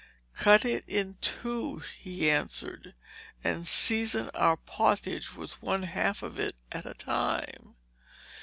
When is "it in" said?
0.65-1.17